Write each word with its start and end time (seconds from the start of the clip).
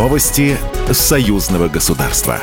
Новости 0.00 0.56
союзного 0.90 1.68
государства. 1.68 2.40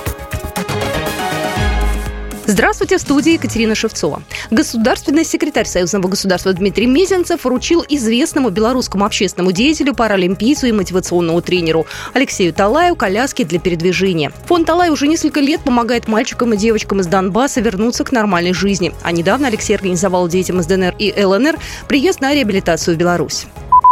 Здравствуйте, 2.45 2.99
в 2.99 3.01
студии 3.01 3.33
Екатерина 3.33 3.73
Шевцова. 3.73 4.21
Государственный 4.51 5.25
секретарь 5.25 5.65
Союзного 5.65 6.07
государства 6.07 6.53
Дмитрий 6.53 6.85
Мезенцев 6.85 7.45
вручил 7.45 7.83
известному 7.89 8.51
белорусскому 8.51 9.05
общественному 9.05 9.53
деятелю, 9.53 9.95
паралимпийцу 9.95 10.67
и 10.67 10.71
мотивационному 10.71 11.41
тренеру 11.41 11.87
Алексею 12.13 12.53
Талаю 12.53 12.95
коляски 12.95 13.43
для 13.43 13.59
передвижения. 13.59 14.31
Фонд 14.45 14.67
Талай 14.67 14.91
уже 14.91 15.07
несколько 15.07 15.39
лет 15.39 15.61
помогает 15.61 16.07
мальчикам 16.07 16.53
и 16.53 16.57
девочкам 16.57 16.99
из 16.99 17.07
Донбасса 17.07 17.59
вернуться 17.59 18.03
к 18.03 18.11
нормальной 18.11 18.53
жизни. 18.53 18.93
А 19.01 19.11
недавно 19.11 19.47
Алексей 19.47 19.73
организовал 19.73 20.27
детям 20.27 20.59
из 20.59 20.67
ДНР 20.67 20.93
и 20.99 21.11
ЛНР 21.25 21.57
приезд 21.87 22.21
на 22.21 22.35
реабилитацию 22.35 22.93
в 22.93 22.99
Беларусь. 22.99 23.47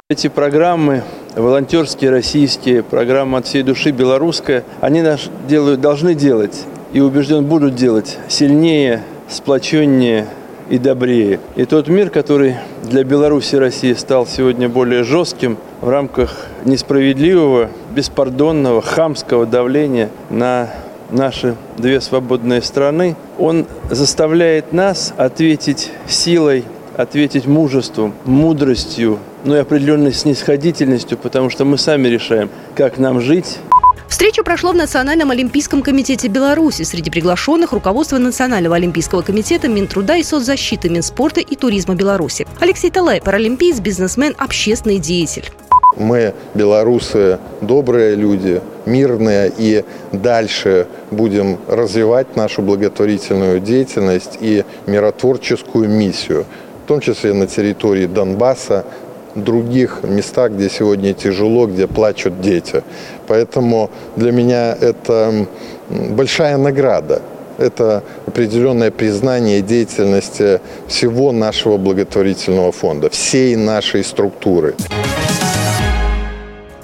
Эти 0.07 0.27
программы, 0.27 1.01
волонтерские, 1.35 2.11
российские, 2.11 2.83
программы 2.83 3.39
от 3.39 3.47
всей 3.47 3.63
души, 3.63 3.89
белорусская, 3.89 4.63
они 4.79 5.01
наш 5.01 5.31
делают, 5.47 5.81
должны 5.81 6.13
делать 6.13 6.63
и 6.93 6.99
убежден 6.99 7.45
будут 7.45 7.73
делать 7.73 8.19
сильнее, 8.27 9.01
сплоченнее 9.27 10.27
и 10.69 10.77
добрее. 10.77 11.39
И 11.55 11.65
тот 11.65 11.87
мир, 11.87 12.11
который 12.11 12.57
для 12.83 13.03
Беларуси 13.03 13.55
и 13.55 13.57
России 13.57 13.93
стал 13.93 14.27
сегодня 14.27 14.69
более 14.69 15.03
жестким 15.03 15.57
в 15.81 15.89
рамках 15.89 16.49
несправедливого, 16.65 17.71
беспардонного, 17.89 18.83
хамского 18.83 19.47
давления 19.47 20.11
на 20.29 20.69
наши 21.09 21.55
две 21.77 21.99
свободные 21.99 22.61
страны, 22.61 23.15
он 23.39 23.65
заставляет 23.89 24.71
нас 24.71 25.15
ответить 25.17 25.91
силой, 26.07 26.63
ответить 26.97 27.45
мужеством, 27.45 28.13
мудростью, 28.25 29.19
ну 29.43 29.55
и 29.55 29.59
определенной 29.59 30.13
снисходительностью, 30.13 31.17
потому 31.17 31.49
что 31.49 31.65
мы 31.65 31.77
сами 31.77 32.07
решаем, 32.07 32.49
как 32.75 32.97
нам 32.97 33.21
жить, 33.21 33.59
Встреча 34.07 34.43
прошла 34.43 34.71
в 34.71 34.75
Национальном 34.75 35.31
олимпийском 35.31 35.81
комитете 35.81 36.27
Беларуси. 36.27 36.83
Среди 36.83 37.09
приглашенных 37.09 37.73
руководство 37.73 38.17
Национального 38.17 38.75
олимпийского 38.75 39.23
комитета, 39.23 39.67
Минтруда 39.67 40.15
и 40.15 40.23
соцзащиты, 40.23 40.89
Минспорта 40.89 41.41
и 41.41 41.55
туризма 41.55 41.95
Беларуси. 41.95 42.45
Алексей 42.59 42.91
Талай, 42.91 43.19
паралимпиец, 43.19 43.79
бизнесмен, 43.79 44.35
общественный 44.37 44.99
деятель. 44.99 45.51
Мы, 45.97 46.33
белорусы, 46.53 47.39
добрые 47.61 48.15
люди, 48.15 48.61
мирные, 48.85 49.51
и 49.57 49.83
дальше 50.11 50.87
будем 51.09 51.57
развивать 51.67 52.35
нашу 52.35 52.61
благотворительную 52.61 53.59
деятельность 53.61 54.37
и 54.41 54.65
миротворческую 54.87 55.89
миссию, 55.89 56.45
в 56.85 56.87
том 56.87 56.99
числе 56.99 57.33
на 57.33 57.47
территории 57.47 58.05
Донбасса, 58.05 58.85
других 59.33 60.01
местах, 60.03 60.51
где 60.51 60.69
сегодня 60.69 61.13
тяжело, 61.15 61.65
где 61.65 61.87
плачут 61.87 62.41
дети. 62.41 62.83
Поэтому 63.27 63.89
для 64.15 64.31
меня 64.31 64.77
это 64.79 65.47
большая 65.89 66.57
награда. 66.57 67.23
Это 67.57 68.03
определенное 68.27 68.91
признание 68.91 69.61
деятельности 69.61 70.61
всего 70.87 71.31
нашего 71.31 71.77
благотворительного 71.77 72.71
фонда, 72.71 73.09
всей 73.09 73.55
нашей 73.55 74.03
структуры. 74.03 74.75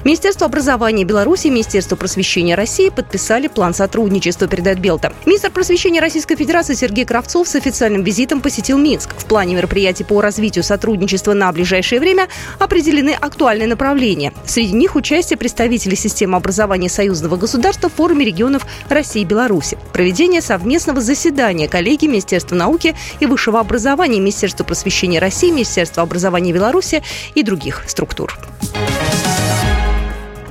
Министерство 0.03 0.47
образования 0.47 1.05
Беларуси 1.05 1.47
и 1.47 1.49
Министерство 1.51 1.95
просвещения 1.95 2.55
России 2.55 2.89
подписали 2.89 3.47
план 3.47 3.75
сотрудничества, 3.75 4.47
передает 4.47 4.79
Белта. 4.79 5.13
Министр 5.27 5.51
просвещения 5.51 6.01
Российской 6.01 6.35
Федерации 6.35 6.73
Сергей 6.73 7.05
Кравцов 7.05 7.47
с 7.47 7.55
официальным 7.55 8.03
визитом 8.03 8.41
посетил 8.41 8.79
Минск. 8.79 9.13
В 9.15 9.25
плане 9.25 9.53
мероприятий 9.53 10.03
по 10.03 10.19
развитию 10.19 10.63
сотрудничества 10.63 11.33
на 11.33 11.51
ближайшее 11.51 12.01
время 12.01 12.27
определены 12.57 13.11
актуальные 13.11 13.67
направления. 13.67 14.33
Среди 14.43 14.73
них 14.73 14.95
участие 14.95 15.37
представителей 15.37 15.95
системы 15.95 16.35
образования 16.37 16.89
союзного 16.89 17.35
государства 17.35 17.87
в 17.87 17.93
форуме 17.93 18.25
регионов 18.25 18.65
России 18.89 19.21
и 19.21 19.25
Беларуси, 19.25 19.77
проведение 19.93 20.41
совместного 20.41 20.99
заседания 20.99 21.67
коллеги 21.67 22.07
Министерства 22.07 22.55
науки 22.55 22.95
и 23.19 23.27
высшего 23.27 23.59
образования, 23.59 24.19
Министерства 24.19 24.63
просвещения 24.63 25.19
России, 25.19 25.51
Министерства 25.51 26.01
образования 26.01 26.53
Беларуси 26.53 27.03
и 27.35 27.43
других 27.43 27.83
структур. 27.85 28.35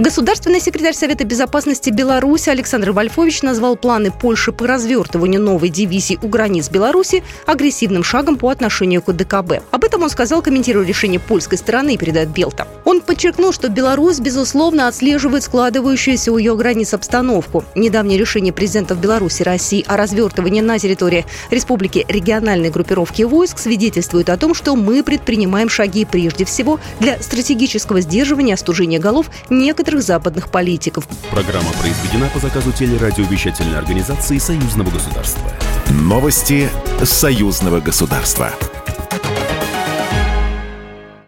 Государственный 0.00 0.60
секретарь 0.60 0.94
Совета 0.94 1.24
безопасности 1.24 1.90
Беларуси 1.90 2.48
Александр 2.48 2.92
Вольфович 2.92 3.42
назвал 3.42 3.76
планы 3.76 4.10
Польши 4.10 4.50
по 4.50 4.66
развертыванию 4.66 5.42
новой 5.42 5.68
дивизии 5.68 6.18
у 6.22 6.28
границ 6.28 6.70
Беларуси 6.70 7.22
агрессивным 7.44 8.02
шагом 8.02 8.38
по 8.38 8.48
отношению 8.48 9.02
к 9.02 9.12
ДКБ. 9.12 9.62
Об 9.70 9.84
этом 9.84 10.02
он 10.02 10.08
сказал, 10.08 10.40
комментируя 10.40 10.86
решение 10.86 11.20
польской 11.20 11.58
стороны, 11.58 11.98
передает 11.98 12.30
Белта. 12.30 12.66
Он 12.86 13.02
подчеркнул, 13.02 13.52
что 13.52 13.68
Беларусь, 13.68 14.20
безусловно, 14.20 14.88
отслеживает 14.88 15.42
складывающуюся 15.42 16.32
у 16.32 16.38
ее 16.38 16.56
границ 16.56 16.94
обстановку. 16.94 17.62
Недавнее 17.74 18.18
решение 18.18 18.54
президентов 18.54 18.98
Беларуси 19.02 19.42
и 19.42 19.44
России 19.44 19.84
о 19.86 19.98
развертывании 19.98 20.62
на 20.62 20.78
территории 20.78 21.26
республики 21.50 22.06
региональной 22.08 22.70
группировки 22.70 23.24
войск 23.24 23.58
свидетельствует 23.58 24.30
о 24.30 24.38
том, 24.38 24.54
что 24.54 24.76
мы 24.76 25.02
предпринимаем 25.02 25.68
шаги 25.68 26.06
прежде 26.06 26.46
всего 26.46 26.80
для 27.00 27.20
стратегического 27.20 28.00
сдерживания 28.00 28.54
остужения 28.54 28.98
голов 28.98 29.26
некоторых 29.50 29.89
некоторых 29.90 30.02
западных 30.06 30.48
политиков. 30.50 31.04
Программа 31.30 31.70
произведена 31.80 32.28
по 32.32 32.38
заказу 32.38 32.70
телерадиовещательной 32.72 33.78
организации 33.78 34.38
Союзного 34.38 34.90
государства. 34.90 35.42
Новости 35.90 36.68
Союзного 37.02 37.80
государства. 37.80 38.52